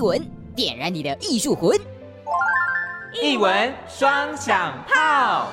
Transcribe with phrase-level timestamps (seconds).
[0.00, 1.78] 艺文，点燃你的艺术魂。
[3.22, 5.48] 艺文双响炮。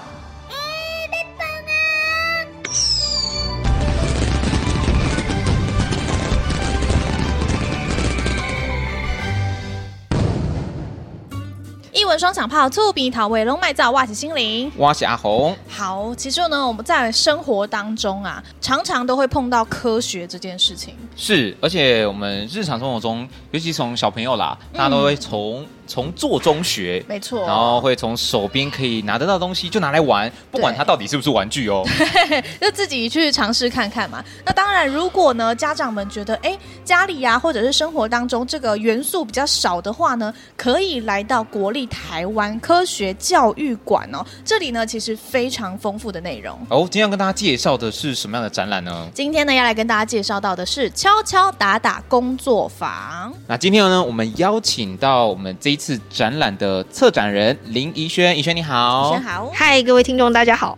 [11.92, 15.58] 一文双响炮，醋鼻桃味龙麦造，哇起心灵，哇起阿红。
[15.78, 20.96] 好，其实呢，我们在生活当中啊，常常都会碰到科学这件事情。
[21.16, 25.62] 是，而且我们日常生活中，尤其从小朋友啦，大家都会从。
[25.62, 31.82] 嗯从做中学，没错，然后会从手边可以拿得到东西就拿来玩，不管它到底是不是玩具哦，
[32.60, 34.22] 就自己去尝试看看嘛。
[34.46, 44.22] 那当然，如果呢家长们觉得哎家里呀、啊、或者是生活当中这个元素比较少的话呢，可以来到国立台湾科学教育馆哦。
[44.44, 46.82] 这里呢其实非常丰富的内容哦。
[46.82, 49.10] 今天要跟大家介绍的是什么样的展览呢？
[49.16, 53.34] 今天呢要来跟大家介绍到的是敲敲打打工作坊。
[53.48, 55.78] 那今天呢我们邀请到我们这一。
[55.78, 60.78] 次展览的策展人林宜轩，宜轩你好，宜萱好，嗨，各位听众大家好，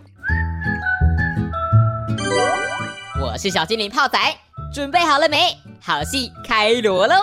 [3.19, 4.19] 我是小精灵泡仔，
[4.71, 5.57] 准备好了没？
[5.81, 7.15] 好戏开锣喽！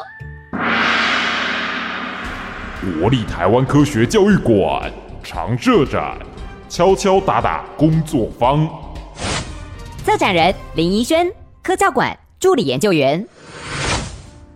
[2.98, 4.90] 国立台湾科学教育馆
[5.22, 6.18] 常设展，
[6.68, 8.68] 敲敲打打工作坊，
[10.04, 13.24] 策展人林怡萱，科教馆助理研究员。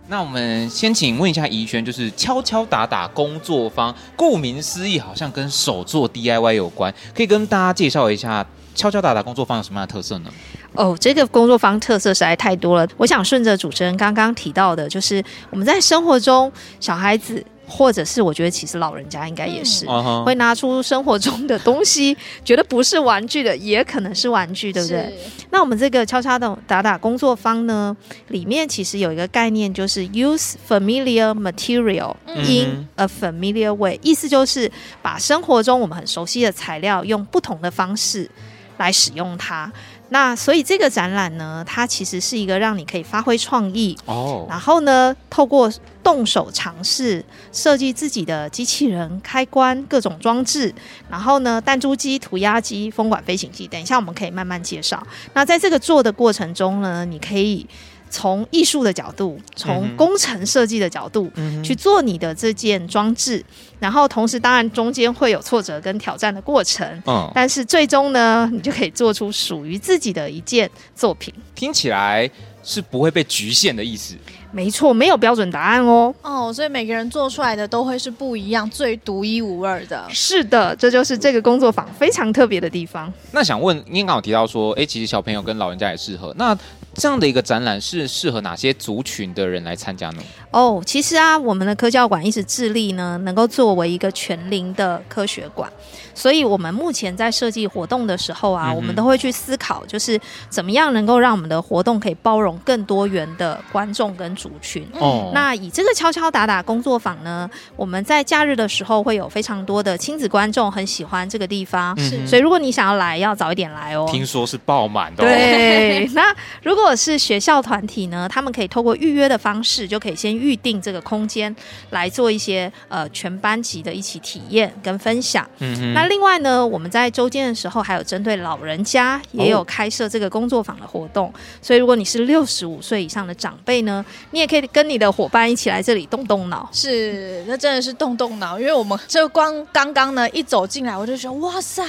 [0.07, 10.29] 那我们先请问一下怡萱，就是敲敲打打工作坊，顾名思义，好像跟手作 DIY 有关，可以跟大家介绍一下敲敲打打工作坊有什么样的特色呢？
[10.73, 17.45] 哦，这个工作坊特色实在太多了，我想顺着主持人刚刚提到的，就是我们在生活中小孩子。
[17.71, 25.17] 或者是我觉得其实老人家应该也是、嗯、会拿出生活中的东西，觉得不是玩具的，也可能是玩具，对不对？
[25.51, 27.95] 那我们这个敲敲打打工作坊呢，
[28.27, 34.69] 里面其实有一个概念，就是 use familiar material in a familiar way，、嗯、意思就是
[35.01, 38.29] 把生活中我们很熟悉的材料，用不同的方式
[38.77, 39.71] 来使用它。
[40.13, 45.71] 那所以这个展览呢，它其实是一个让你可以发挥创意哦，然后呢，透过
[46.03, 47.23] 动手尝试
[47.53, 50.73] 设计自己的机器人、开关、各种装置，
[51.09, 55.01] 然后呢，弹珠机、涂鸦机、风管飞行机，等一下我们可以慢慢介绍。
[55.33, 57.65] 那在这个做的过程中呢，你可以。
[58.11, 63.43] 从艺术的角度，从工程设计的角度、嗯、去做你的这件装置，
[63.79, 71.33] 然后同时当然中间会有挫折跟挑战的过程，嗯，但是最终呢，你就可以做出属于自己的一件作品。
[71.55, 72.29] 听起来
[72.63, 74.15] 是不会被局限的意思。
[74.53, 76.13] 没错，没有标准答案哦。
[76.21, 80.05] 哦，所以每个人做出来的都会是不一样、最独一无二的。
[80.09, 83.11] 是的，这就是这个工作坊非常特别的地方。
[83.31, 86.35] 那想问，您刚好提到说，哎，其实小朋友跟老人家也适合。
[86.37, 86.53] 那
[87.01, 90.21] 这样的一个展览是适合哪些族群的人来参加呢？
[90.51, 95.71] 哦，其实啊，我们的科教馆一直致力呢，能够作为一个全龄的科学馆。
[96.13, 100.19] 所以，我们目前在设计活动的时候啊，嗯、我们都会去思考，就是
[100.49, 104.85] 怎么样能够让我们的活动可以包容更多元的观众跟族群。
[104.99, 111.97] 哦，那以这个敲敲打打工作坊呢，我们在假日的时候会有非常多的亲子观众很喜欢这个地方。
[111.97, 114.05] 是，所以如果你想要来，要早一点来哦。
[114.11, 115.25] 听说是爆满的、哦。
[115.25, 121.55] 对，那如果是学校团体呢，他们可以透过预约的方式，就可以先预定这个空间
[121.91, 125.47] 来做一些呃全班级的一起体验跟分享。
[125.59, 125.93] 嗯嗯。
[125.93, 136.67] 那另外呢，我们在周间的时候还有针对老人家也有开设这个工作坊的活动，哦、所以如果你是六十五岁以上的长辈呢，你也可以跟你的伙伴一起来这里动动脑。
[136.73, 141.83] 是，那真的是动动脑，因为我们这光刚刚呢一走进来，我就觉得哇塞，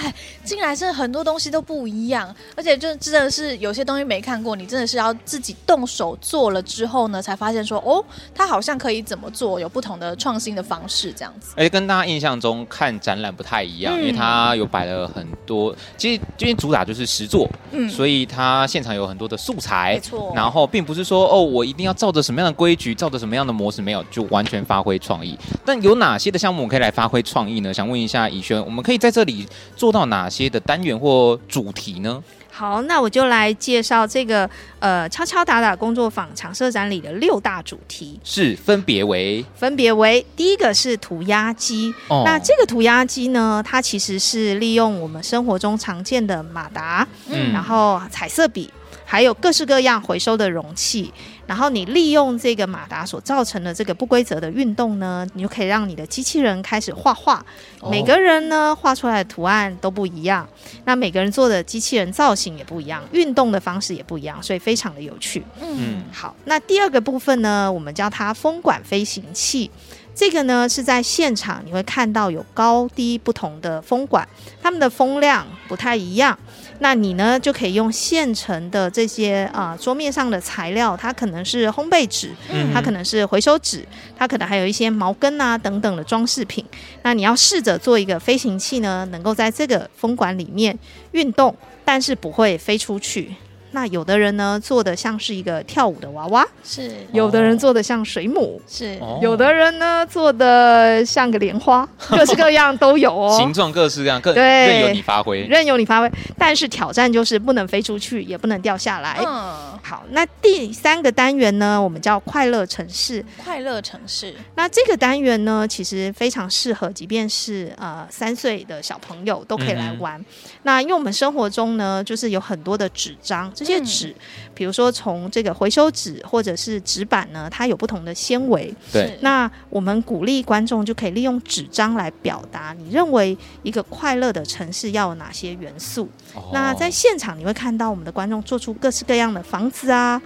[0.44, 11.54] 进来真的很多东西都不一样，而且就真的是有些东西没看过，你真的是要自己动手做了之后呢，才发现说哦，它好像可以怎么做，有不同的创新的方式这样子。
[11.56, 20.32] 而且跟大家印象中看展览不太一样，嗯、因为它有摆了很多，其实今天主打就是实作，嗯，所以它现场有很多的素材，没错。
[20.34, 25.38] 然后并不是说哦，我一定要照着什么样的规矩，照着什么样的模式，没有，就完全发挥创意。
[25.64, 27.72] 但有哪些的项目可以来发挥创意呢？
[27.72, 29.46] 想问一下以轩，我们可以在这里
[29.76, 32.22] 做到哪些的单元或主题呢？
[32.54, 48.70] 好，那我就来介绍这个呃敲敲打打工作坊常设展里的六大主题，是分别为分别为第一个是涂鸦机，哦、那这个涂鸦机呢，它其实是利用我们生活中常见的马达，嗯，然后彩色笔，
[49.06, 51.10] 还有各式各样回收的容器，
[51.46, 57.44] 然后你利用这个马达所造成的这个不规则的运动呢，你就可以让你的机器人开始画画。
[57.90, 60.48] 每个人呢画出来的图案都不一样，
[60.84, 65.42] 那每个人做的机器人造型也不一样，运动的方式也不一样，所以非常的有趣。
[65.60, 69.70] 嗯，好，那第二个部分呢，我们叫它风管飞行器。
[70.14, 74.28] 这个呢是在现场你会看到有高低不同的风管，
[74.60, 76.38] 它们的风量不太一样。
[76.82, 82.32] 那你呢就可以用现成的这些啊、呃、桌面上的材料，它可能是烘焙纸，
[82.74, 83.86] 它可能是回收纸，
[84.18, 86.64] 它可能还有一些毛根啊等等的装饰品。
[87.02, 90.76] 那你要试着做一个飞行器呢，能够在这个风管里面
[91.12, 93.32] 运动，但是不会飞出去。
[93.72, 96.90] 那有的人呢做的像是一个跳舞的娃娃，是。
[97.12, 98.98] 有的人做的像水母，是。
[99.20, 104.42] 有的人呢做的像个莲花， 各式各样都有哦，形状各式各样，各对。
[104.42, 106.10] 任由你发挥，任由你发挥。
[106.38, 109.18] 但是挑战就是不能飞出去，也不能掉下来。
[109.26, 113.24] 嗯，好，那第三个单元呢，我们叫快乐城市。
[113.36, 120.20] 快乐城市，那这个单元呢，其实非常适合，即便是呃三岁的小朋友都可以来玩。
[120.20, 120.24] 嗯、
[120.62, 123.52] 那因为我们生活中呢，就是有很多的纸张。
[123.54, 124.14] 这些纸，
[124.54, 128.72] 比如说从这个回收纸或者是纸板呢，它有不同的纤维。
[128.92, 136.08] 对，那我们鼓励观众就可以利用纸张来表达你认为一个快乐的城市要有哪些元素。
[136.34, 140.20] 哦、那在现场你会看到我们的观众做出各式各样的房子啊。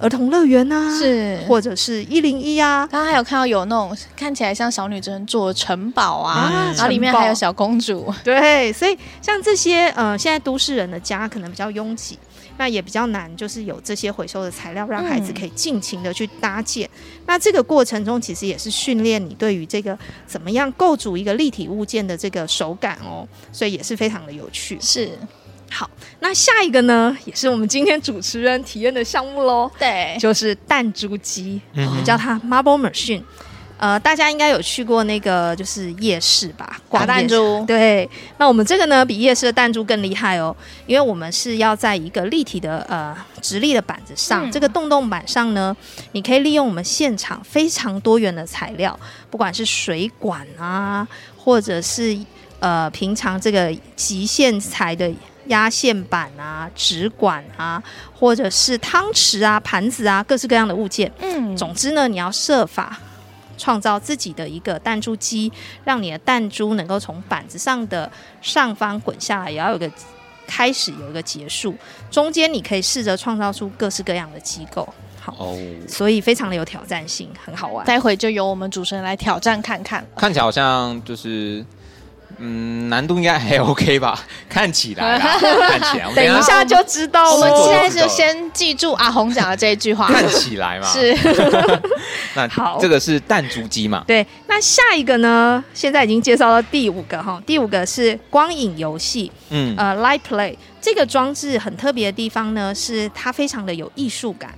[0.00, 8.12] 儿童乐园啊，是或者是一零一啊，刚刚还有看到有那种看起来像小女生做的城堡啊，啊然后里面还有小公主。
[8.24, 12.18] 对，所以像这些呃，现在都市人的家可能比较拥挤，
[12.56, 16.88] 那也比较难，就是有这些回收的材料，让孩子可以尽情的去搭建。
[16.94, 24.78] 嗯、那这个过程中，其实也是训练你对于这个怎么样构筑一个立体物件的这个手感哦，所以也是非常的有趣。
[24.80, 25.10] 是。
[25.70, 25.90] 好，
[26.20, 29.68] 那下一个呢，也是我们今天主持人体验的项目喽。
[29.76, 33.22] 对，就是弹珠机，嗯、我们叫它 Marble Machine。
[33.76, 36.80] 呃，大家应该有去过那个就是夜市吧？
[36.88, 37.64] 挂弹珠。
[37.66, 40.54] 对，那我们这个呢，比夜市的弹珠更厉害哦，
[40.86, 45.76] 因为我们是要在一个立体的呃直立的板子上，嗯、这个洞洞板上呢，
[46.12, 48.98] 你可以利用我们现场非常多元的材料，
[49.30, 51.06] 不管是水管啊，
[51.36, 52.18] 或者是
[52.60, 55.12] 呃平常这个极限材的。
[55.48, 57.82] 压线板啊、纸管啊，
[58.18, 61.12] 或者是汤匙啊、盘子啊，各式各样的物件。
[61.20, 62.98] 嗯，总之呢，你要设法
[63.56, 65.52] 创造自己的一个弹珠机，
[65.84, 68.10] 让你的弹珠能够从板子上的
[68.42, 69.90] 上方滚下来，也要有个
[70.46, 71.74] 开始，有一个结束。
[72.10, 74.88] 中间你可以试着创造出各式各样的机构。
[75.20, 75.58] 好，哦，
[75.88, 77.86] 所以非常的有挑战性，很好玩。
[77.86, 80.06] 待会就由我们主持人来挑战看看。
[80.16, 81.64] 看起来好像就是。
[82.38, 84.18] 嗯，难度应该还 OK 吧？
[84.48, 87.30] 看起来，看起来，等一下就知道了。
[87.34, 90.06] 我们现在就先记住阿红讲的这一句话。
[90.08, 91.16] 看起来嘛， 是。
[92.34, 94.04] 那好，这个是弹珠机嘛？
[94.06, 94.26] 对。
[94.46, 95.62] 那下一个呢？
[95.74, 99.30] 现在已经介绍到第五个哈，第五个是光影游戏。
[99.50, 104.52] 嗯，呃，Light Play 这个装置很特别的地方呢，是它非常的有艺术感。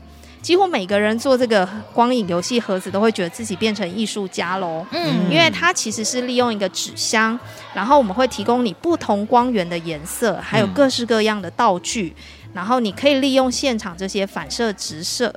[0.46, 4.86] 几乎每个人做这个光影游戏盒子，都会觉得自己变成艺术家喽。
[4.92, 7.36] 嗯，因为它其实是利用一个纸箱，
[7.74, 12.14] 然后我们会提供你不同光源的颜色，还有各式各样的道具，
[12.44, 15.34] 嗯、然后你可以利用现场这些反射直射，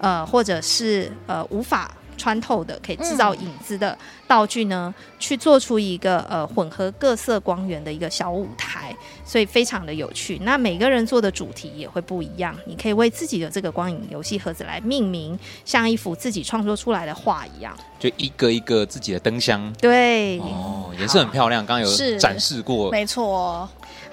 [0.00, 1.88] 呃，或者是呃无法。
[2.18, 8.94] 穿透的可以制造影子的道具呢，嗯、去做出一个呃混合各色光源的一个小舞台，
[9.24, 10.38] 所以非常的有趣。
[10.42, 19.72] 那每个人做的主题也会不一样，你可以为自己的这个光影游戏盒子来命名，像一幅自己创作出来的画一样，就一个一个自己的灯箱。
[19.80, 23.68] 对，哦，颜色很漂亮，刚刚有展示过，没错。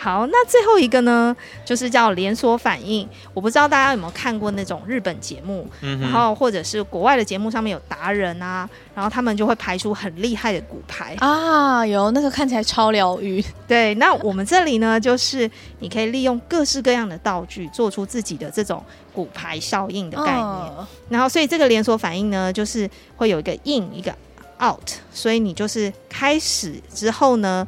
[0.06, 1.36] 好，那最后一个呢，
[1.66, 3.10] 就是叫连锁反应。
[3.34, 13.44] 我不知道大家有没有看过那种日本节目，嗯、然后或者是国外的节目，上面有达人啊，然后他们就会排出很厉害的骨牌啊，有那个看起来超疗愈。
[13.68, 20.44] 对，那我们这里呢，就是你可以利用各式各样的道具，做出自己的这种骨牌效应的概念。
[20.44, 24.16] 哦、然后，所以这个连锁反应呢，就是会有一个 in 一个
[24.64, 27.66] out，所以你就是开始之后呢。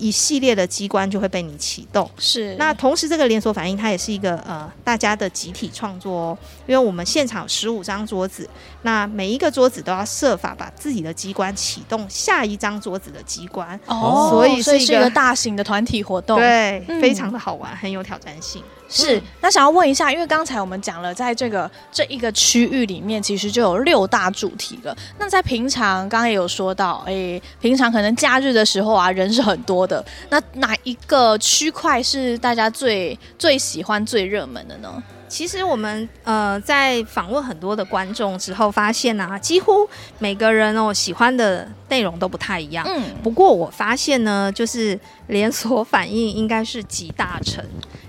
[0.00, 2.54] 一系列的机关就会被你启动，是。
[2.56, 8.48] 那同时，这个连锁反应它也是一个呃大家的集体创作哦，因为我们现场十五张桌子，
[8.82, 18.62] 那每一个桌子都要设法把自己的机关启动下一张桌子的机关哦，所以是一个大型的团体活动，对，嗯、非常的好玩，很有挑战性。
[18.90, 24.94] 是，嗯、那想要问一下，因为刚才我们讲了，在这个这一个区域里面，其实就有六大主题了。
[25.16, 30.04] 那在平常，刚刚也有说到，哎、欸，平常可能假日的时候啊，人是很多的。
[30.28, 35.02] 那哪一个区块是大家最最喜欢、最热门的呢？
[35.30, 42.84] 其实我们呃在访问很多的观众之后，发现啊，几乎每个人哦喜欢的内容都不太一样。
[42.88, 47.64] 嗯，不过我发现呢，就是连锁反应应该是集大成，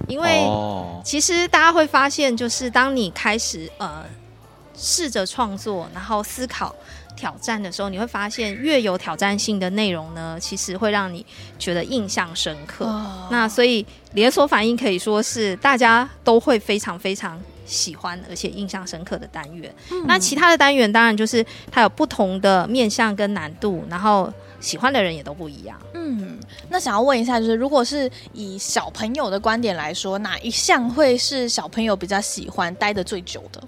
[0.08, 0.44] 因为
[1.06, 4.04] 其实大家会发现，就是当你开始呃
[4.76, 6.76] 试着创作，然后思考。
[7.14, 11.24] 挑战的时候，你会发现越有挑战性的内容呢，其实会让你
[11.60, 12.86] 觉得印象深刻。
[12.86, 19.72] 哦、那所以连锁反应可以说是大家都会非常非常喜欢而且印象深刻的单元。
[19.92, 25.80] 嗯、那其他的单元当然就是它有不同的面向跟难度，然后喜欢的人也都不一样。
[25.94, 33.62] 嗯，那想要问一下，就是如果是以小朋友的观点来说，哪一项会是小朋友比较喜欢、待的最久的？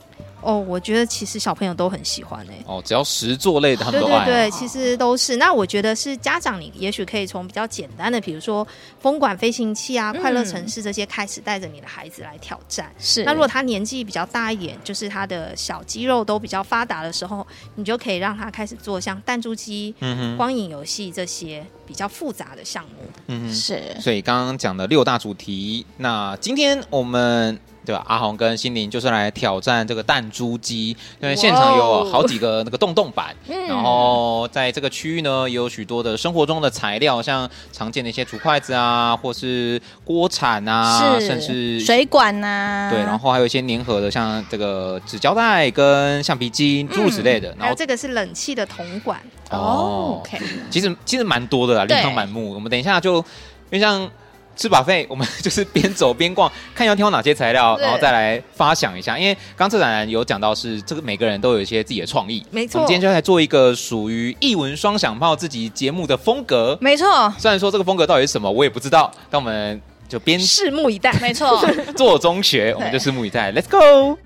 [0.44, 2.66] 哦，我觉得其实小朋友都很喜欢哎、欸。
[2.68, 4.26] 哦，只要实作类的，他们都爱。
[4.26, 5.38] 对对对，其实都是。
[5.38, 8.68] 那我觉得是家长，你也许可以从比较简单的，比如说
[9.00, 12.92] 风管飞行器啊、快乐城市这些开始，带着你的孩子来挑战。
[13.00, 13.24] 是。
[13.24, 17.46] 那如果他年纪比较大一点，就是他的小肌肉都比较发达的时候，
[17.76, 23.10] 你就可以让他开始做像弹珠机、嗯哼、光影游戏这些比较复杂的项目。
[23.28, 23.82] 嗯哼，是。
[24.00, 27.60] 所以刚刚讲的六大主题，那今天我们。
[27.86, 28.04] 对吧？
[28.08, 47.54] 阿红跟心灵就是来挑战这个弹珠机，因为现场有好几个那个洞洞板，哦、然后在这个区域呢，也有许多的生活中的材料，像常见的一些竹筷子啊，或是锅铲啊，甚至水管呐、啊，对，然后还有一些粘合的，像这个纸胶带跟橡皮筋诸如此类的。
[47.60, 52.54] 然后这个是冷气的铜管哦，OK，其实其实蛮多的啦，琳琅满目。
[52.54, 53.24] 我们等一下就因
[53.72, 54.10] 为像。
[54.56, 59.18] 吃 buffet，我们就是边走边逛，看要挑哪些材料，然后再来发想一下。
[59.18, 62.46] 因为刚策展人有讲到，是这个每个人都有一些自己的创意。
[62.52, 66.78] 没错，我们今天就来做一个属于艺文双响炮自己节目的风格。
[66.80, 71.12] 没错，虽然说这个风格到底是什么，我也不知道，但我们就边拭目以待。
[71.20, 71.66] 没错，
[71.98, 73.52] 做中学，我们就拭目以待。
[73.52, 74.18] Let's go。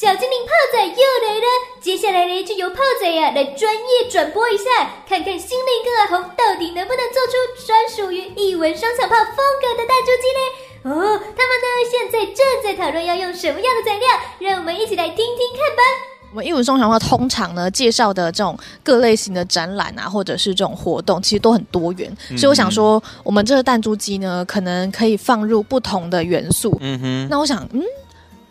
[0.00, 1.46] 小精灵泡仔又来了，
[1.78, 4.64] 接下来呢就由泡仔呀、啊、来专业转播一下，
[5.06, 10.90] 看看心灵跟阿红到底能不能做出专属于一文双响炮风格的弹珠机呢？
[10.90, 15.82] 哦，他们呢现在正在讨论要用什么样的材料，让我们一起来听听看吧。
[16.30, 26.74] 我们一文双响炮通常呢介绍的这种各类型的展览啊，或者是这种活动，其实都很多元，嗯、所以我想说，我们这个弹珠机呢，可能可以放入不同的元素。
[26.80, 27.84] 嗯哼，那我想，嗯。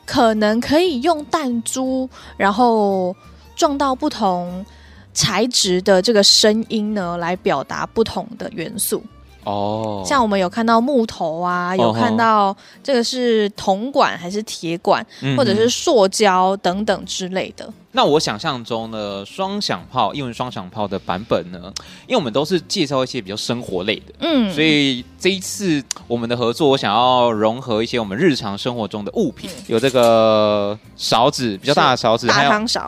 [0.09, 3.15] 可能可以用弹珠，然后
[3.55, 4.65] 撞到不同
[5.13, 9.03] 材质的这个声音呢，来表达不同的元素。
[9.49, 17.71] 哦，像我们有看到木头啊，有看到这个是铜管还是铁管，哦、或者是塑胶等等之类的。
[17.91, 21.59] 那我想象中的双响炮，英文双响炮的版本呢？
[22.05, 32.87] 因为我们都是介绍一些比较生活类的，嗯，所以这一次我们的合作，我想要融合一些我们日常生活中的物品，嗯、有这个勺子，比较大的勺子，大汤勺，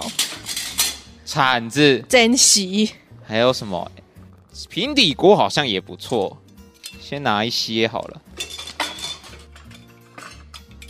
[1.25, 2.91] 铲子，珍惜，
[3.23, 3.91] 还有什么？
[4.69, 6.37] 平底锅好像也不错。
[7.11, 8.21] 先拿一些好了，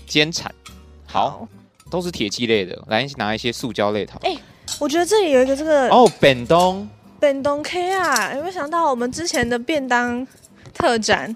[0.05, 0.53] 煎铲，
[1.07, 1.47] 好，好
[1.89, 2.79] 都是铁器类的。
[2.89, 4.13] 来拿一些塑胶类的。
[4.21, 4.39] 哎、欸，
[4.79, 6.87] 我觉得这里有一个这个哦，便当，
[7.19, 10.27] 便当 K 啊，有没有想到我们之前的便当
[10.75, 11.35] 特展？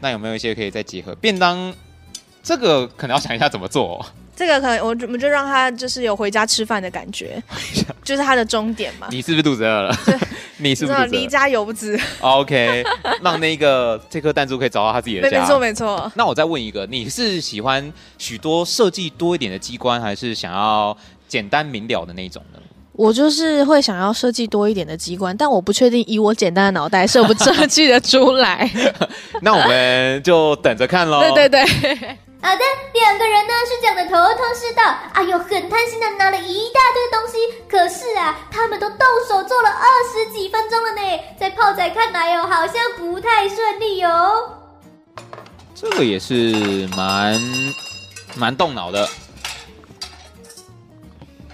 [0.00, 1.72] 那有没有一些可以再结合便当？
[2.42, 4.06] 这个可能要想一下怎么做、哦。
[4.34, 7.40] 这个可能我我们就让他就是有回家吃饭的感觉，
[8.02, 9.06] 就是他的终点嘛。
[9.12, 9.96] 你是不是肚子饿了？
[10.04, 10.18] 对
[10.58, 12.84] 你是不是离家有不止？OK，
[13.22, 15.40] 让那个这颗弹珠可以找到他自己的家。
[15.40, 16.12] 没错没错。
[16.14, 20.96] 那我再问一个，你是喜欢许多设计多一点的机关，还是想要
[21.28, 22.60] 简单明了的那种呢？
[22.92, 28.70] 我就是会想要设计多一点的机关，但我不确定以我简单的脑袋设不设计得出来。
[29.42, 31.20] 那我们就等着看喽。
[31.34, 32.16] 对对对。
[32.44, 32.60] 好的，
[32.92, 34.82] 两个人呢是讲的头头是道，
[35.14, 37.38] 哎呦，很贪心的拿了一大堆东西。
[37.66, 44.58] 可是啊，他们都动手做了二十几分钟了呢，在炮仔看来哦，好像不太顺利哦。
[45.74, 47.40] 这个也是蛮
[48.36, 49.08] 蛮动脑的。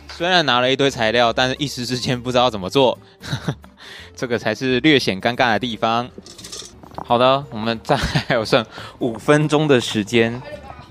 [0.08, 2.98] 虽然拿了一堆材料，但是一时之间不知道怎么做，
[4.16, 6.10] 这个才是略显尴尬的地方。
[7.06, 8.66] 好的，我们再还有剩
[8.98, 10.42] 五分钟的时间。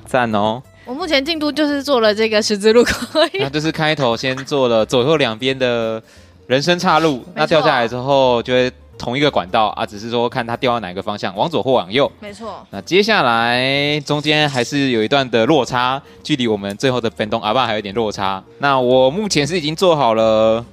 [0.09, 0.61] 赞哦！
[0.85, 6.01] 我目前进度就是做了这个十字路口，那就是开头先做了左右两边的
[6.47, 12.11] 人生岔路，那掉下来之后就会同一个管道啊，只是说看它掉到哪个方向，往左或往右。
[12.19, 12.65] 没错。
[12.71, 18.43] 那接下来中间还是有一段的落差，距离我们最后的本东阿爸还有点落差。
[18.57, 20.65] 那我目前是已经做好了，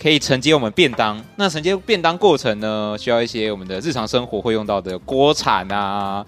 [0.00, 1.20] 可以承接我们便当。
[1.34, 6.24] 那承接便当过程呢，需要一些我们的日常生活会用到的锅铲啊、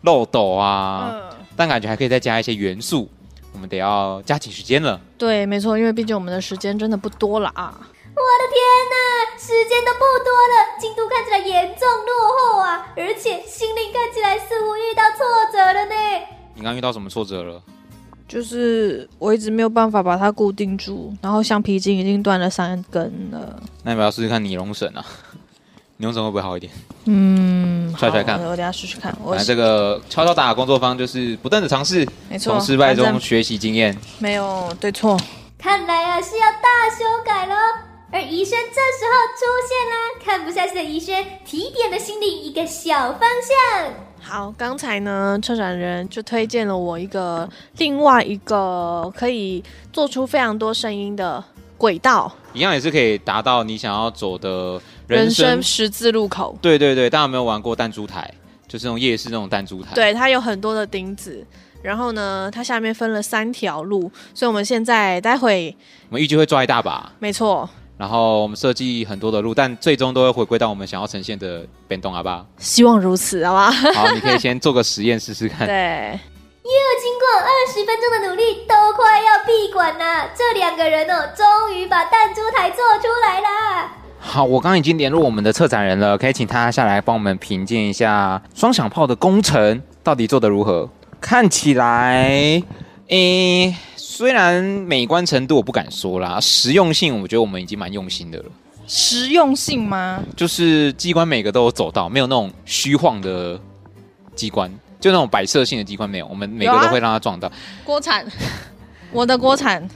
[0.00, 1.08] 漏斗啊。
[1.12, 1.22] 嗯
[1.56, 3.08] 但感觉还可以再加一些元素，
[3.52, 5.00] 我们得要加紧时间了。
[5.18, 7.78] 对，没错，因为毕竟我们的时间真的不多了啊！
[8.14, 8.58] 我的天
[8.90, 12.92] 哪，时间都不多了，进度看起来严重落后啊！
[12.96, 15.94] 而且心灵看起来似乎遇到挫折了呢。
[16.54, 17.62] 你刚遇到什么挫折了？
[18.28, 23.62] 就是我一直没有办法把它固定住，然后橡皮筋已经断了三根了。
[23.82, 25.04] 那要不要试试看尼龙绳啊？
[26.02, 26.72] 尼龙绳会不会好一点？
[27.04, 29.16] 嗯，踹踹看，我等下试试看。
[29.22, 35.16] 我来这个敲敲打工作坊就是不断的尝试，没错，从失败中学习经验，没有对错。
[35.56, 37.54] 看来啊是要大修改喽。
[38.10, 43.94] 而怡轩这时候出现啦，看不下去的怡轩提点了心里一个小方向。
[44.20, 51.42] 好，刚才呢，策展人就推荐了我一个另外一个可以做出非常多声音的
[51.82, 56.56] 轨道，一样也是可以达到你想要走的人生十字路口。
[56.62, 58.32] 对对对，大家有没有玩过弹珠台？
[58.68, 59.92] 就是那种夜市那种弹珠台。
[59.92, 61.44] 对，它有很多的钉子，
[61.82, 65.76] 然后呢，它下面分了三条路，所以我们现在待会
[66.08, 67.10] 我们预计会抓一大把。
[67.18, 67.68] 没错。
[67.98, 72.46] 然后我们设计很多的路，但最终都会回归到我们想要呈现的变动，好不好？
[72.58, 73.72] 希望如此，好吧？
[73.72, 75.66] 好，你可以先做个实验试试看。
[75.66, 76.20] 对。
[76.64, 80.30] 又经过二十分钟的努力，都快要闭馆了。
[80.36, 83.90] 这两个人哦，终于把弹珠台做出来了。
[84.20, 90.88] 好，我刚刚已经联络我们的策展人了，可以请他下来帮我们评鉴一下双响炮的工程到底做得如何？
[91.20, 92.62] 看起来，
[93.08, 93.74] 诶。
[93.96, 98.44] 虽然美观程度我不敢说啦，实用性我觉得我们已经蛮用心的了。
[98.86, 100.22] 实用性吗？
[100.36, 103.58] 就是机关每个都有走到，没有那种虚晃的
[104.36, 104.70] 机关，
[105.02, 107.50] 就那种摆设性的机关没有，我们每个都会让它撞到。
[107.84, 108.24] 锅铲，
[109.10, 109.86] 我的锅铲，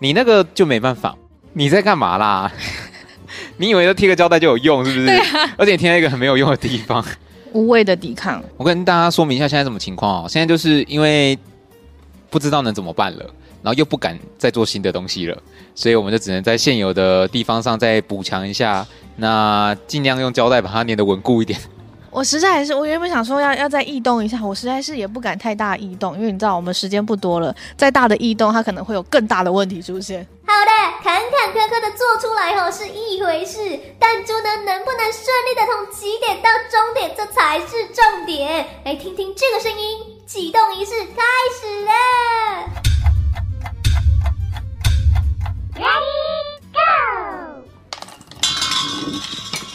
[0.00, 1.16] 你那个就没办法。
[1.54, 2.52] 你在干嘛啦？
[3.56, 5.06] 你以为贴个胶带就有用是不是？
[5.06, 5.54] 对啊。
[5.56, 7.04] 而且贴在一个很没有用的地方，
[7.52, 8.42] 无谓的抵抗。
[8.56, 11.38] 我跟大家说明一下现在什么情况哦，现在就是因为
[12.28, 13.24] 不知道能怎么办了。
[13.60, 15.36] 然后又不敢再做新的东西了，
[15.74, 18.86] 所以我们就只能在现有的地方上再补强一下，
[19.16, 21.58] 那尽量用胶带把它粘的稳固一点。
[22.18, 30.26] 我实在还是，我原本想说要要再异动一下，我实在是也不敢太大异动，因为你知道我们时间不多了，再大的异动它可能会有更大的问题出现。
[30.44, 33.60] 好的，坎坎坷坷的做出来后是一回事，
[34.00, 38.66] 弹珠呢能不能顺利的从起点到终点，这才是重点。
[38.84, 41.22] 来听听这个声音，启动仪式开
[41.54, 41.92] 始了。
[45.76, 46.02] Ready
[46.72, 46.80] go！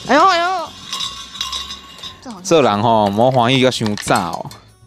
[0.10, 0.70] 哎呦哎呦，
[2.44, 4.46] 这人吼魔幻一个想炸哦！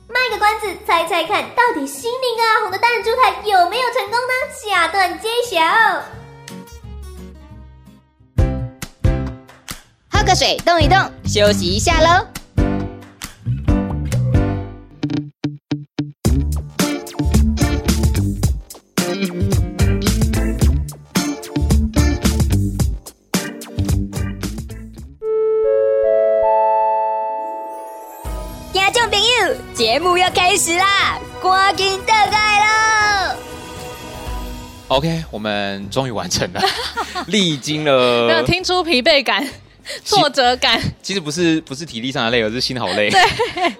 [0.08, 4.32] 卖个关子，猜猜看到底心灵跟阿红的弹珠台有没有成功呢？
[4.64, 5.60] 下段揭晓。
[10.10, 12.26] 喝个水，动一动，休息一下喽。
[30.56, 33.36] 开始啦，赶紧倒来了。
[34.88, 36.60] OK，我们终于完成了，
[37.28, 39.46] 历经了，没有听出疲惫感、
[40.02, 40.80] 挫折感。
[41.02, 43.10] 其实不是不是体力上的累，而是心好累。
[43.10, 43.20] 对，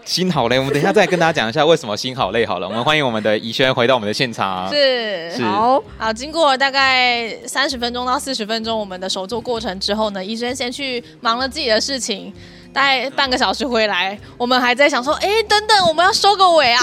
[0.04, 0.58] 心好累。
[0.58, 2.44] 我们等一下再跟大家讲一下为什么心好累。
[2.44, 4.70] 好了，我们欢迎我们的怡轩回到我们的现场。
[4.70, 6.12] 是，是好好。
[6.12, 12.30] 经过大概三十分钟到四十分钟我们的手作过程之后呢，怡轩先去忙了自己的事情。
[12.72, 16.82] 大概半个小时回来，我们还在想说，哎，等等，我们要收个尾啊！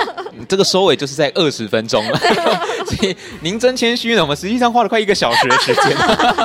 [0.48, 2.18] 这个收尾就是在二十分钟了，
[2.86, 4.22] 所以您真谦虚呢。
[4.22, 5.96] 我们实际上花了快一个小时的时间。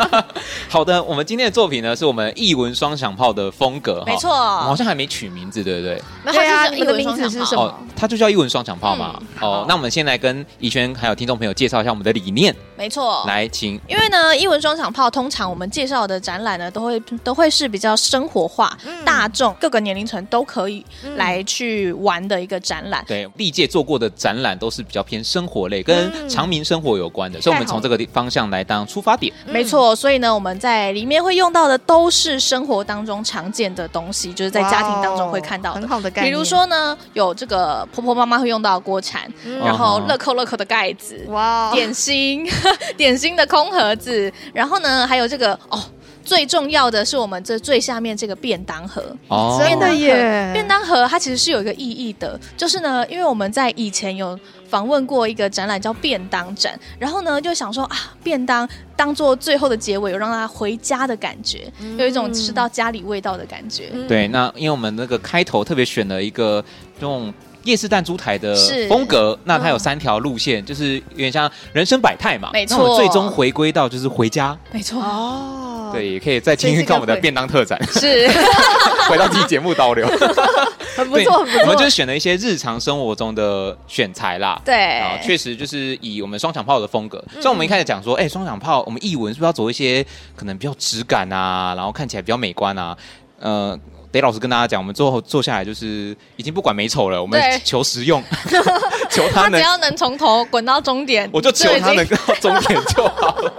[0.70, 6.02] 好的，我们今天的作品呢，是我们译文双响炮的风格，没错，好像还没取名字，对不对？
[6.32, 7.64] 对啊，你们的名字是什么？
[7.64, 9.20] 哦，它就叫译文双响炮嘛。
[9.42, 12.56] 哦，那我们先来跟怡轩还有听众朋友介绍一下我们的理念。
[12.78, 13.80] 没错，来，请。
[13.88, 18.78] 因为呢，译文双响炮通常我们介绍的展览呢，都会都会是比较生活化。
[19.06, 23.04] 大众各个年龄层都可以来去玩的一个展览。
[23.08, 29.34] 对，历届做过的展览都是比较偏生活类，跟常民生活有关的，所以我们从这个方向来当出发点。
[29.46, 35.82] 没错，所以呢，我们在里面会用到的都是生活当中常见的东西，就是在家庭当中会看到的。
[35.82, 36.32] 很好的概念。
[36.32, 39.32] 比如说呢，有这个婆婆妈妈会用到的锅铲，
[39.64, 42.48] 然后乐扣乐扣的盖子，哇，点心
[42.98, 45.82] 点心的空盒子，然后呢，还有这个哦。
[46.28, 50.52] 最重要的是，我们这最下面这个便当盒哦，真的耶！
[50.52, 54.38] 便当盒它其实是有一个意义的，就是呢，因为我们在以前有
[54.68, 63.90] 访问过一个展览叫便当展，然后呢就想说啊，便当当做最后的结尾，有让他回家的感觉，有一种吃到家里味道的感觉。
[64.10, 66.62] 对，那因为我们那个开头特别选了一个
[66.96, 67.34] 这种。
[67.68, 68.56] 夜市弹珠台的
[68.88, 69.38] 风格。
[69.44, 72.50] 那它有三条路线，就是有点像人生百态嘛。
[72.54, 72.78] 没错。
[72.78, 74.58] 那我们最终回归到就是回家。
[74.72, 75.02] 没错。
[75.02, 75.92] 哦。
[75.94, 77.78] 对，也可以再听听看我们的便当特展。
[77.92, 78.28] 是。
[79.10, 80.08] 回到自己节目倒流。
[80.96, 81.62] 很不错，很不错。
[81.62, 84.60] 我们就是选了一些日常生活中的选材啦。
[84.64, 85.00] 对。
[85.00, 87.24] 啊，确实就是以我们双响炮的风格。
[87.34, 92.98] 所以我们一开始讲说，哎，双响炮，我们译文是不是要走一些可能比较质感啊，然后看起来比较美观啊？
[93.40, 93.78] 呃。
[94.12, 98.24] 得老实跟大家讲，我们最后坐下来就是已经不管美丑了，我们求实用，
[99.12, 103.54] 求他能他只要能从头滚到终点，我就求他能够终点就好了，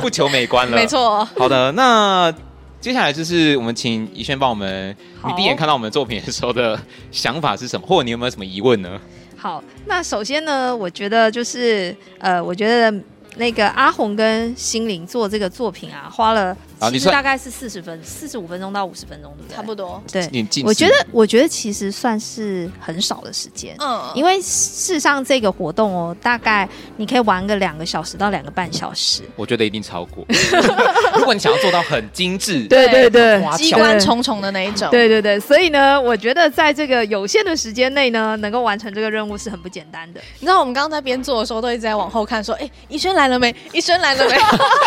[0.00, 0.76] 不求美观了。
[0.76, 1.24] 没错。
[1.36, 2.32] 好的，那
[2.80, 6.78] 接下来就是我们请怡萱帮我们，你第一眼看到我们的作品的时候的
[7.12, 9.00] 想法是什么，或者你有没有什么疑问呢？
[9.36, 12.92] 好，那首先呢，我觉得就是呃，我觉得
[13.36, 16.56] 那个阿红跟心灵做这个作品啊，花了。
[16.90, 19.56] 其实大概是四十分，四十五分钟到五十分钟，对不对？
[19.56, 20.02] 差不多。
[20.12, 20.28] 对，
[20.64, 23.74] 我觉得，我觉得其实算是很少的时间。
[23.78, 29.22] 嗯，因为事实上这个活动哦，大概你可以玩个两个小时到两个半小时。
[29.36, 30.24] 我觉得一定超过。
[31.16, 35.40] 如果你想要做到很精致， 对对对，机关重重的那一种，对对对。
[35.40, 40.20] 所以呢，我觉得在这个有限的时间内呢，能够完成这个任务是很不简单的。
[40.40, 43.54] 你知道，我们刚刚在边做的时候，都一直在往后看，说：“哎，医生来了没？
[43.72, 44.36] 医生来了没？”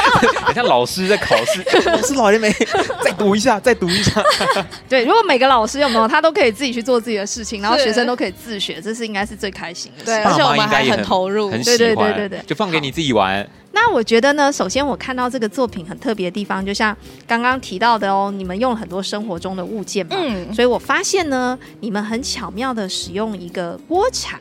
[0.46, 1.64] 很像老师在考试。
[1.86, 2.52] 老师老爷没？
[3.04, 4.22] 再读一下，再读一下。
[4.90, 10.04] 对，如果每个老师有没有他都可以自己去做自己的事情，然后学生都可以自学，这是应该是最开心的。
[10.06, 11.78] 对，而且我们还很投入，很喜欢。
[11.78, 13.48] 对对对对对，就放给你自己玩。
[13.72, 16.96] 那我觉得呢，首先我看到这个作品很特别的地方，就像
[17.28, 24.40] 刚刚提到的哦，你们用了很多生活中的物件嘛，嗯，所以我发现呢，你们很巧妙的使用一个锅铲，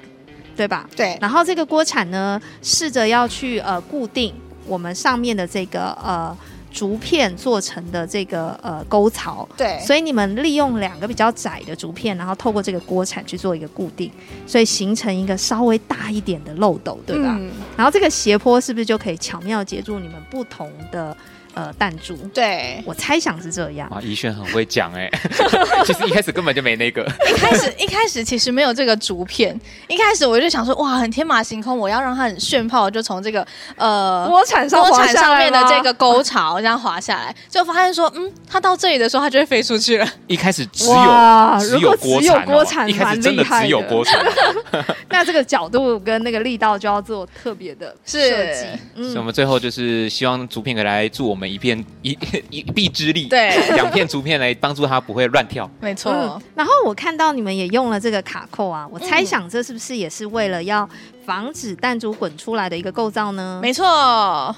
[0.57, 0.89] 对吧？
[0.97, 1.19] 对。
[1.21, 4.33] 然后这个锅铲呢，试着要去呃固定
[4.67, 6.35] 我们上面的这个呃。
[6.71, 14.11] 竹片做成的这个呃沟槽，对，所以你们利用两个比较窄的竹片，然后透过这个锅铲去做一个固定，
[14.47, 17.37] 所以形成一个稍微大一点的漏斗，对吧？
[17.39, 21.17] 嗯、然后这个斜坡是不是就可以巧妙接住你们不同的？
[21.57, 23.89] 呃，弹珠，对，我猜想是这样。
[23.89, 25.11] 啊，怡轩很会讲哎，
[25.87, 27.03] 其实一开始根本就没那个。
[27.27, 40.07] 一开始一开始其实没有这个竹片，一开始我就想说，哇，很天马行空，我要让它很炫炮，就从这个呃锅铲上锅铲上面的这个沟槽这样滑下来，就发现说，嗯，它到这里的时候，它就会飞出去了。
[40.27, 44.23] 一开始只有只有锅铲，锅铲，一开始真的只有锅铲。
[45.09, 48.19] 那这个角度跟那个力道就要做特别的设
[48.53, 48.67] 计。
[48.95, 51.46] 嗯，所以我们最后就是希望竹片可以来助我们。
[51.49, 52.17] 一片 一
[52.51, 56.43] 一臂之力，对， 两片竹片来帮助它不会乱跳，没错、嗯。
[56.55, 60.89] 然后我看到你们也用了这个卡扣啊，我猜想这是不是也是为了要
[61.25, 63.61] 防止弹珠滚出来的一个构造呢？
[63.63, 63.85] 没错，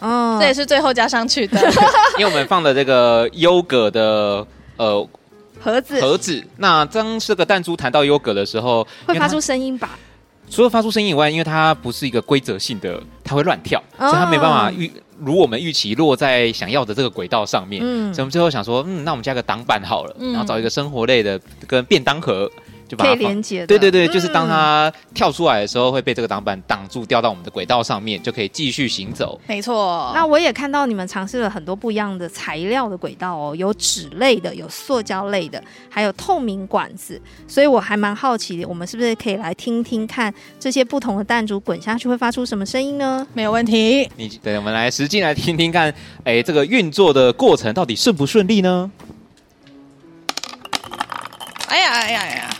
[0.00, 1.60] 嗯，这也是最后加上去的，
[2.18, 4.46] 因为我们放了这个优格的
[4.76, 5.08] 呃
[5.60, 9.98] 盒子盒子，那当这个弹珠弹到优格的时候，会发出声音吧？
[10.50, 14.90] 除了发出声音以外，因为它不是一个规则性的，它会乱跳，哦、所以它没办法预。
[15.20, 22.50] 如我们预期落在想要的这个轨道上面，嗯，所以我们最后想说，嗯，那我们加个挡板好了，嗯，然后找一个生活类的跟便当盒。
[22.88, 29.38] 就把它可以连接，对对对，就是当它跳出来的时候，会被这个挡板挡住，掉到我们的轨道上面，就可以继续行走。
[29.46, 30.10] 没错。
[30.14, 37.20] 那我也看到你们尝试了很多不一样的材料的轨道哦，有纸类的，有塑胶类的，还有透明管子。
[37.46, 43.26] 所以我还蛮好奇的，我们是不是可以来听听看这些不同的弹珠滚下去会发出什么声音呢？
[43.34, 44.08] 没有问题。
[44.16, 45.92] 你对，我们来实际来听听看，
[46.24, 48.90] 哎，这个运作的过程到底顺不顺利呢？
[51.68, 52.50] 哎呀哎呀哎呀！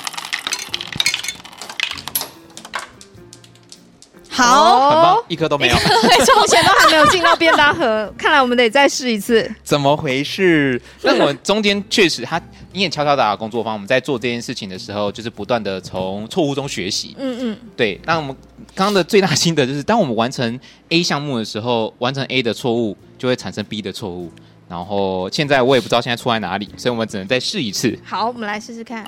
[4.38, 9.51] 好，很棒，一颗都没有，目前都还没有进到便当盒， 看来我们得再试一次。
[9.64, 10.81] 怎么回事？
[11.03, 12.40] 那我中间确实，他
[12.72, 17.16] 你也悄悄打打工作坊，我们在做这件事情的时候，就是不断的从错误中学习。
[17.18, 18.01] 嗯嗯，对。
[18.05, 18.37] 那我们
[18.77, 24.31] 刚刚的最大心得就是，当我们完成 A 项目的时候，完成 A 的错误就会产生 B 的错误。
[24.68, 27.98] 然后现在我也不知道现在错在哪里，所以我们只能再试一次。
[28.05, 29.05] 好，我们来试试看。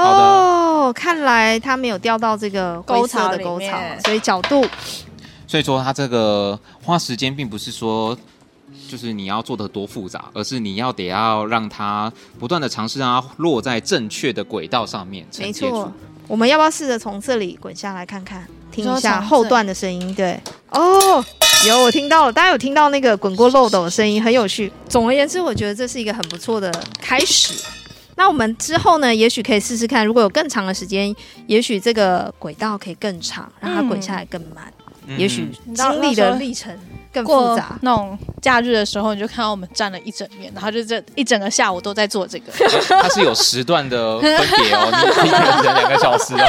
[0.00, 4.64] 哦，看来它没有掉到这个沟槽的沟槽，所以角度。
[5.46, 8.16] 所以说，它这个花时间并不是说，
[8.86, 15.26] 就是你要做的多复杂，而是你要得要让它不断的尝试让它落在正确的轨道上面。
[15.38, 15.90] 没错，
[16.26, 20.14] 我们要不要试着从这里滚下来看看，听一下后段的声音？
[20.14, 21.24] 对，哦，
[21.66, 24.70] 有我听到了，大家有听到那个滚过漏斗的声音，很有趣。
[24.86, 27.54] 总而言之，我觉得这是一个很不错的开始。
[28.18, 29.14] 那我们之后呢？
[29.14, 31.14] 也许可以试试看，如果有更长的时间，
[31.46, 34.70] 也许这个轨道可以更长，让它滚下来更慢。
[35.16, 36.76] 也许经历的历程
[37.12, 37.78] 更复杂。
[37.80, 42.52] 那种假日的时候，你就看到我们站了一整面，然后就这一整个下午都在做这个。
[42.88, 46.44] 它是有时段的分别哦，你可能两个小时哦，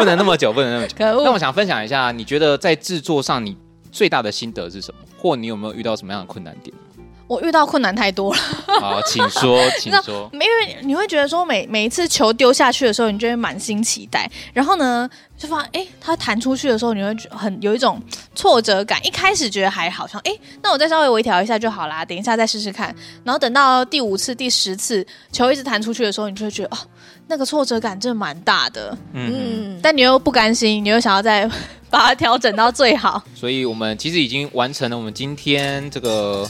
[0.00, 0.94] 不能那么久，不能那么久。
[0.98, 3.56] 那我想分享一下，你觉得在制作上你
[3.92, 4.98] 最大的心得是什么？
[5.16, 6.76] 或你有没有遇到什么样的困难点？
[7.26, 8.40] 我遇到困难太多了。
[8.80, 10.28] 好， 请说，请说。
[10.32, 14.30] 因为你会觉得说每，每每一次球丢下去的时候，你就会满心期待。
[14.52, 18.00] 然后呢，就发现哎，它弹出去的时候，你会很有一种
[18.34, 19.04] 挫折感。
[19.06, 20.32] 一开始觉得还好，像哎，
[20.62, 22.94] 那我再稍微微调一下就好啦，等一下再试试看。
[23.24, 26.78] 然后等到第五次、第十次球一直弹出去的时候，你就会觉得哦，
[27.26, 28.96] 那个挫折感真的蛮大的。
[29.12, 31.48] 嗯，嗯，但你又不甘心，你又想要再
[31.88, 33.22] 把它调整到最好。
[33.34, 36.48] 所以我们其实已经完成了我们今天这个。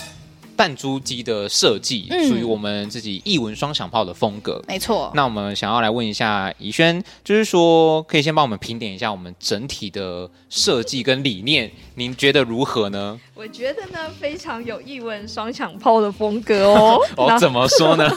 [0.56, 5.10] 弹珠机的设计属于我们自己艺文双响炮的风格，没错。
[5.14, 13.20] 那我们想要来问一下怡萱，就是说可以先帮我们评点一下我们整体的设计跟理念，您觉得如何呢？
[13.34, 17.00] 我觉得呢，非常有艺文双响炮的风格哦。
[17.16, 18.08] 哦，怎么说呢？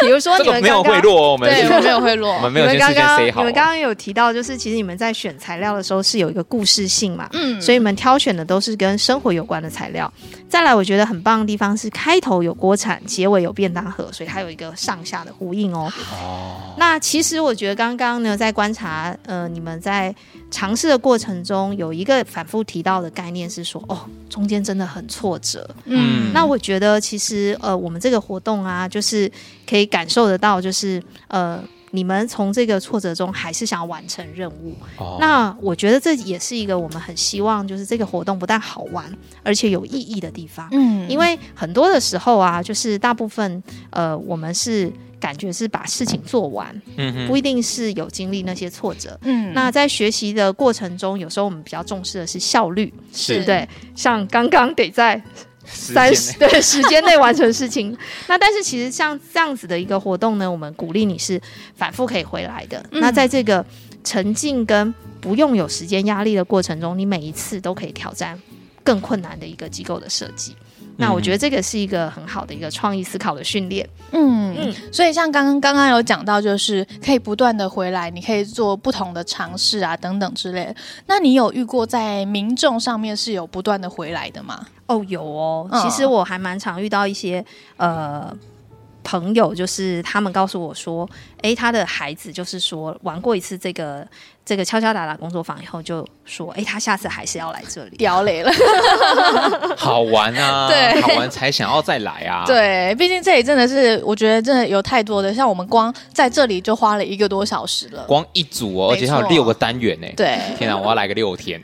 [0.00, 3.40] 比如说你们刚刚没有贿赂哦，我们对，没有贿赂，我们没有 先事先 say 好。
[3.40, 10.12] 你们刚刚有提到，就是其实你们在选材料的时候是有一个故事性嘛，嗯，所以你们挑选的都是跟生活有关的材料。
[10.48, 15.90] 再来，我觉得很棒的地方是开头有锅铲，结尾有便当盒，所以它有一个上下的呼应哦。
[16.12, 20.14] 哦，那其实我觉得刚刚呢，在观察，呃，你们在
[20.52, 25.68] 尝试的过程中，有一个反复提到的概念是说，哦，中间真的很挫折。
[25.86, 29.28] 嗯，那我觉得其实，呃，我们这个活动啊，就是
[29.68, 31.60] 可以感受得到，就是呃。
[31.94, 39.04] 你们从这个挫折中还是想要完成任务，哦、那我觉得这也是一个我们很希望，就是这个活动不但好玩，
[39.42, 40.66] 而且有意义的地方。
[40.72, 44.90] 嗯，因为很多的时候啊，就是大部分呃，我们是
[45.22, 49.16] 感觉是把事情做完，嗯哼，不一定是有经历那些挫折。
[49.22, 55.22] 嗯，那在学习的过程中，有时候我们比较重视的是效率，是对，像刚刚得在。
[55.64, 61.40] 三十对时间内完成事情， 那但是其实像这样子的一个活动呢，我们鼓励你是
[61.76, 62.84] 反复可以回来的。
[62.90, 63.64] 嗯、那在这个
[64.02, 68.36] 沉浸跟不用有时间压力的过程中，你每一次都可以挑战
[68.82, 70.56] 更困难的一个机构的设计。
[70.96, 73.88] 那我觉得这个是一个很好的一个创意思考的训练。
[74.12, 80.76] 嗯嗯，所以像刚刚刚刚有讲到，就是可以不断的回来，你可以做不同的尝试啊，等等之类的。
[81.06, 84.66] 那你有遇过在民众上面是有不断的回来的吗？
[84.86, 85.68] 哦，有哦。
[85.82, 87.44] 其实我还蛮常遇到一些
[87.76, 88.36] 呃。
[89.04, 91.08] 朋友就是他们告诉我说，
[91.40, 94.06] 哎，他的孩子就是说玩过一次这个
[94.44, 98.52] 这个敲敲打打工作坊以后，就说，哎，他下次还是要来这里，屌雷了，
[99.78, 111.60] 好玩啊， 对，好玩才想要再来啊， 对，毕竟这里真的是，我觉得真的有太多的，像我们光在这里就花了一个多小时了，光一组哦，而且还有六个单元呢，对，天哪，我要来个六天，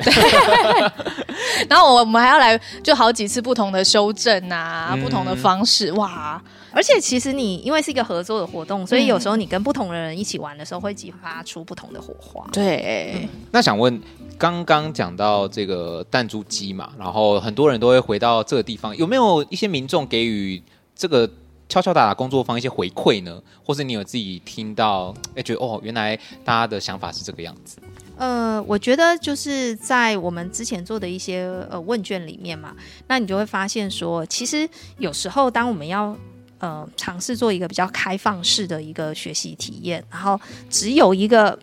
[1.69, 6.41] 然后我们还要来就好几次不同的修正啊，嗯、不同的方式，哇。
[6.71, 12.45] 而且其实你因为是一个合作的活动，所以有时候你跟不同的人一起玩的时候，会激发出不同的火花。
[12.53, 14.01] 对，嗯、那想问，
[14.37, 20.63] 刚刚讲到这个弹珠机嘛，然后很多人都会回到这个地方，有没有一些民众给予
[20.95, 21.29] 这个
[21.69, 23.43] 敲敲打打工作坊一些回馈呢？
[23.65, 27.79] 或是你有自己听到，哎，觉得哦，原来大家的想法是这个样子。
[28.17, 32.75] 呃，我觉得就是在我们之前做的一些呃问卷里面嘛，
[33.07, 36.17] 那你就会发现说，其实有时候当我们要
[36.59, 41.57] 呃，尝试做一个比较开放式的一个学习体验，然后只有一个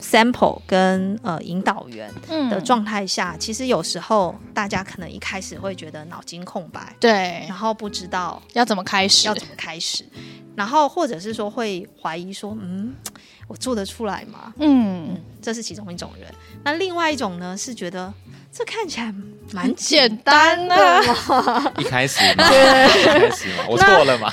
[0.00, 2.12] sample 跟呃引导员
[2.50, 10.04] 的状态下，嗯、其实有时候大家可能一开始会觉得脑筋空白，对，然后不知道要怎么开始，要怎么开始，
[10.56, 12.94] 然后或者是说会怀疑说，嗯，
[13.48, 14.52] 我做得出来吗？
[14.58, 16.28] 嗯，嗯，这是其中一种人。
[16.62, 18.12] 那另外一种呢，是觉得。
[18.56, 19.12] 这看起来
[19.50, 21.02] 蛮简单的，
[21.76, 22.48] 一开始嘛？
[22.48, 23.64] 对，一开始嘛？
[23.68, 24.32] 我错了嘛？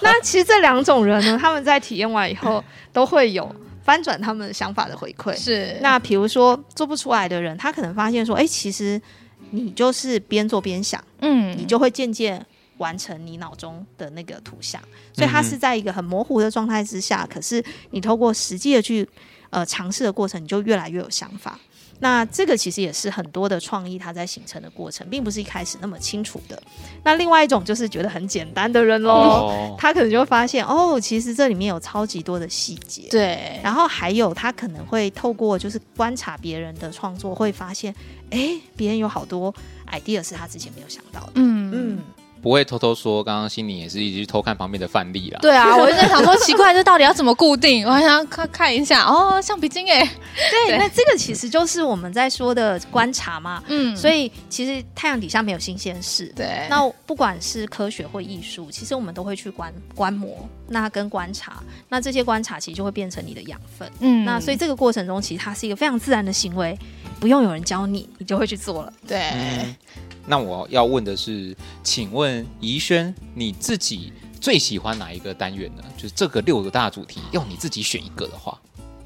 [0.00, 3.52] 那其实这两种人呢，他们在体验完以后，都会有
[3.88, 5.34] 翻转他们想法的回馈。
[5.34, 9.00] 是，那比如说做不出来的人，他可能发现说，哎，其实
[9.48, 12.44] 你就是边做边想，嗯，你就会渐渐
[12.76, 14.78] 完成你脑中的那个图像。
[15.14, 19.08] 所以他是在一个很模糊的状态之下，可是你透过实际的去
[19.48, 21.58] 呃尝试的过程，你就越来越有想法。
[22.00, 26.60] 那这个其实也是很多的创意，它在形成的过程，并不是一开始那么清楚的。
[27.02, 33.08] 那另外一种就是觉得很简单的人喽，哦、他可能就会发现哦，其实这里面有超级多的细节。
[33.10, 37.94] 对，然后还有他可能会透过就是观察别人的创作，会发现，
[38.30, 39.52] 哎，别人有好多
[39.90, 41.32] idea 是他之前没有想到的。
[41.34, 41.98] 嗯嗯。
[42.40, 45.38] 不会偷偷说，刚刚心里也是一直去偷看旁边的范例啦。
[45.42, 47.84] 对啊，我就在想说，奇怪，这到底要怎么固定？
[47.88, 50.04] 我还想看看一下哦，橡皮筋哎。
[50.04, 53.62] 对，对那这个其实就是我们在说的观察嘛。
[53.66, 56.32] 嗯，所以其实太阳底下没有新鲜事。
[56.36, 63.90] 对，那不管是科学或艺术，其实我们都会去观观摩，那跟观察，那这些观察其实就会变成你的养分。
[64.00, 66.78] 嗯，那所以这个过程中，其实它是一个非常自然的行为，
[67.18, 68.92] 不用有人教你，你就会去做了。
[69.06, 69.18] 对。
[69.32, 69.74] 嗯
[70.28, 75.82] 那我要问的是，请问怡轩，你自己最喜欢哪一个单元呢？
[75.96, 78.56] 就是这个六个大主题，要你自己选一个的话，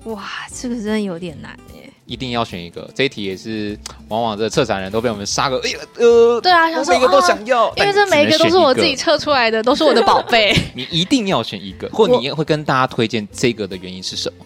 [0.05, 1.89] 哇，这个真的有点难耶。
[2.05, 10.53] 一定要选一个，这一题也是往往这策展人都被我们杀个，哎呀，呃，对啊，每个都想要，因为这每一个都是我自己测出来的，都是我的宝贝。
[10.75, 14.45] 你一定要选一个，或你也会跟大家推荐这个的原因是什么？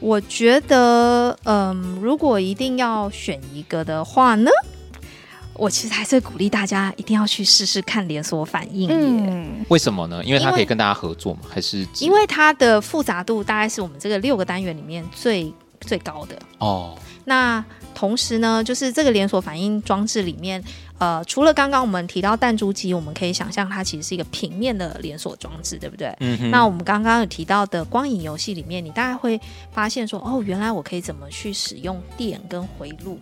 [0.00, 4.50] 我觉得，嗯，如果一定要选一个的话呢？
[5.56, 8.88] 我其实还是鼓励大家一定要去试试看连锁反应。
[8.90, 10.22] 嗯，为什么呢？
[10.24, 16.98] 因为它可以跟大家合作嘛，还是因为它的复杂度大概是我们这个六个单元里面最最高的哦。
[17.26, 17.64] 那
[17.94, 20.62] 同时呢，就是这个连锁反应装置里面，
[20.98, 26.14] 呃，除了刚刚我们提到弹珠机，我们可以想象它其实是一个平面的连锁装置，对不对？
[26.20, 26.50] 嗯。
[26.50, 29.40] 那我们刚刚有提到的光影游戏里面，你大概会
[29.72, 33.18] 发现说，哦，原来我可以怎么去使用电跟回路。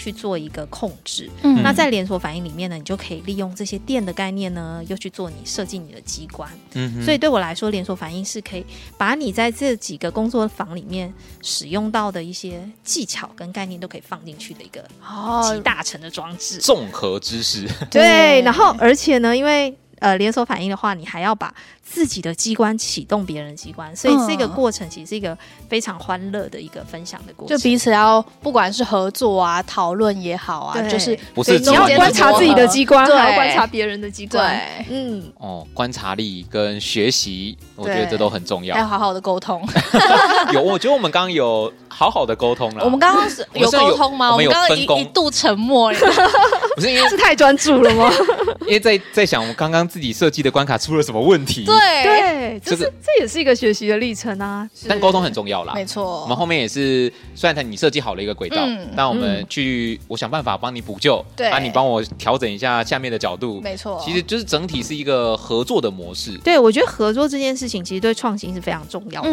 [0.00, 8.64] 去做一个控制，嗯，那在连锁反应里面呢，你就可以利用这些电的概念呢，又去做你设计你的机关，嗯，所以对我来说，连锁反应是可以
[8.96, 15.52] 把你在这几个工作坊里面使用到的一些技巧跟概念都可以放进去的一个哦。
[15.52, 25.36] 集大成的装置，综合知识，对，然后而且呢，因为呃连锁反应的话，你还要把自己的机关启动别人的机关，所以这个过程其实是一个
[25.68, 27.56] 非常欢乐的一个分享的过程。
[27.56, 34.60] 就彼此要不管是合作啊、讨论也好啊，就是不是你要观察自己的机关，还要观察别人的机关。
[34.86, 38.74] 对，嗯，哦，观察力跟学习，我觉得这都很重要。
[38.74, 39.62] 还要好好的沟通。
[40.52, 42.84] 有，我觉得我们刚刚有好好的沟通了。
[42.84, 44.32] 我们刚刚是有沟通吗？
[44.32, 45.92] 我们刚刚一一度沉默。
[46.74, 48.10] 不是因为 是太专注了吗？
[48.62, 51.64] 因为在在想我们刚刚自己设计的关卡出了什么问题。
[51.64, 51.74] 对。
[52.02, 54.68] 对，这是这也是一个学习的历程啊。
[54.88, 56.22] 但沟通很重要啦，没错。
[56.22, 58.56] 我们后面也是，虽然他你设计好了一个轨道，
[58.94, 64.00] 那我们去，我想办法帮你补救，对，啊，你帮我调整一下下面的角度，没错。
[64.04, 66.36] 其实就是整体是一个合作的模式。
[66.38, 69.30] 对，我觉得合作这件事情其实对创新是非常重要的。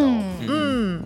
[0.47, 1.01] 嗯。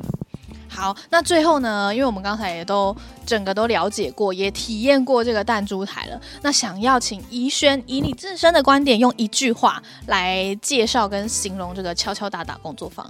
[0.73, 1.93] 好，那最后呢？
[1.93, 6.19] 因为我们刚才也都整个都了解过，也体验过这个弹珠台了。
[6.41, 13.05] 那想要请怡轩以你自身的观点，用一句话来介绍跟形容这个敲敲打打工作坊。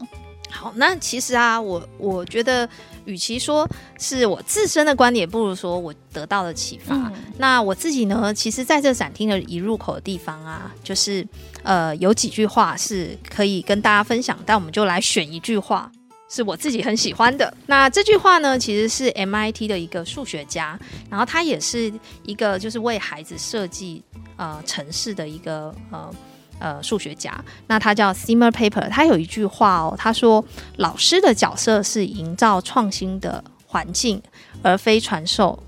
[0.50, 2.68] 好，那其实啊，我我觉得，
[3.06, 3.70] 与其说
[4.00, 6.96] 是我自身的观点，不如说我得到的启发。
[6.96, 11.26] 嗯、那我自己呢，其实在这展厅的一入口的地方啊，就是
[11.62, 15.90] 呃，有几句话是可以跟大家分享，但我们就来选一句话。
[16.34, 17.54] 是我自己很喜欢的。
[17.66, 21.92] 那这句话呢，其实是 MIT 的一个数学家，然后他也是
[22.24, 24.02] 一个就是为孩子设计
[24.38, 26.10] 呃城市的一个呃
[26.58, 27.44] 呃数学家。
[27.68, 30.44] 那他叫 Seymour Papert，他有一句话哦，他说
[30.78, 34.24] ：“老师的角色是营造创新的环境，
[34.64, 35.62] 而非传授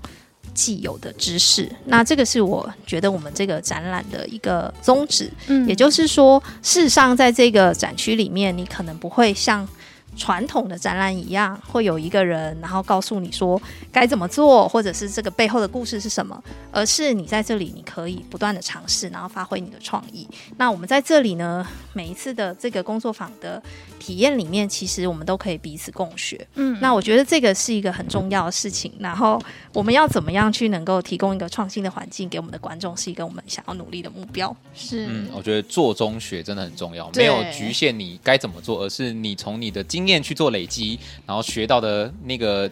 [0.54, 5.30] 既有的知识。”那这个是我觉得我们这个展览的一个宗旨。
[5.48, 9.68] 嗯，也就是说，事实上在这个展区里面，你可能不会像。
[10.16, 13.60] 传统的展览一样，会有一个人，然后告诉你说
[13.92, 20.26] 该怎么做，或者是这个背后的故事是什么，而是你在这里，你可以不断的尝试，然后发挥你的创意。
[20.56, 23.62] 那我们在这里呢，每一次的这个工作坊的
[23.98, 26.46] 体验里面，其实我们都可以彼此共学。
[26.54, 28.92] 嗯，那我觉得这个是一个很重要的事情。
[28.98, 29.40] 然后
[29.72, 34.54] 我们要怎么样去能够提供一个创新的环境给我们的观众，是一个我们想要努力的目标。
[34.74, 42.70] 是，嗯，我觉得做中学真的很重要，没有局限你该怎么做，而是你从你的经经验去做累积，然后学到的那个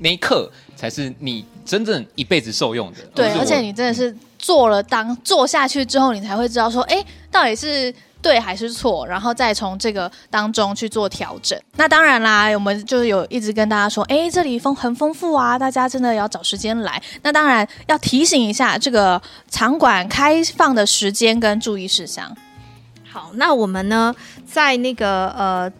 [0.00, 2.98] 那一刻，才是你真正一辈子受用的。
[3.14, 11.58] 对，而且你真的是做了当，做下去之后，你才会知道说，哎，到底是对还是错，然后再从这个当中去做调整。
[11.76, 17.02] 那当然啦，我们就是有一直跟大家说，哎，这里丰很丰富啊，大家真的要找时间来。
[17.22, 22.36] 那当然要提醒一下，这个场馆开放的时间跟注意事项。
[23.08, 25.72] 好，那我们呢，在那个呃。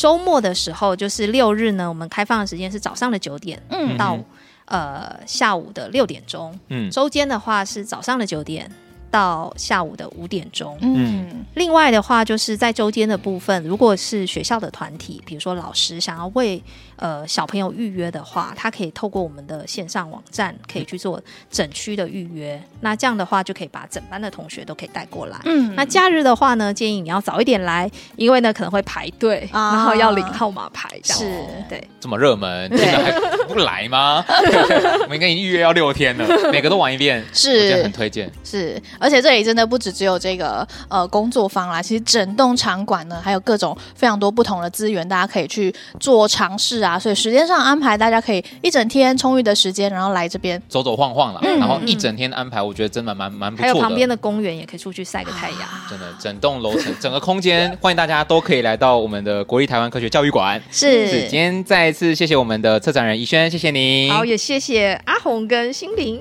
[0.00, 4.18] 周末的时候，就是六日呢，我们开放的时间是早上的九点，嗯到
[4.64, 6.58] 呃下午的六点钟。
[6.68, 8.70] 嗯，周间的话是早上的九点
[9.10, 10.76] 到下午的五点钟。
[10.80, 16.62] 嗯，另外的话，就是在周间的部分，如果是学校的团体，比如说老师想要为
[16.96, 22.60] 呃小朋友预约的话，他可以透过我们的线上网站，可以去做整区的预约。
[22.80, 25.38] 那这样的话，就可以把整班的同学都可以带过来。
[25.44, 30.88] 嗯，那假日的话呢，建议你要早一点来，因为呢可能会排队，啊、然后要领号码牌。
[31.02, 34.24] 是，对，这么热门，现在还不来吗？
[35.02, 38.30] 我们应该已经预约要六天了，每个都玩一遍，是，很推荐。
[38.44, 46.98] 是，而且这里真的不只只有这个呃工作坊啦，其实整栋场馆呢，还有各种非常多不同的资源，大家可以去做尝试啊。
[46.98, 53.72] 所以时间上安排，大家可以一整天充裕的时间，然后来这边走走晃晃了，嗯、然后一整天安排，我觉得真的蛮蛮不错的。
[53.72, 60.60] 还有旁边的公园也可以出去晒个太阳，啊、真的整栋楼层整个空间，欢迎大家都可以来到我们的国立台湾科学教育馆。
[60.70, 64.10] 是，是，今天再一次谢谢我们的策展人怡轩，谢谢你。
[64.10, 66.20] 好，也谢谢阿红跟心灵。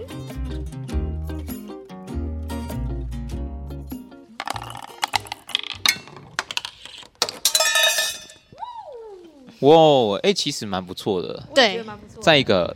[9.62, 11.84] 哇，哎，其实蛮不错的，对，
[12.22, 12.76] 再一个，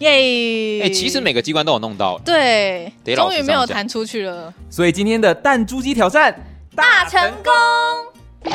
[0.00, 0.82] 耶！
[0.82, 6.38] 哎，其实每个机关都有弄到，对，终于没有弹出去了，所以今天的弹珠机挑战
[6.74, 8.52] 大成功。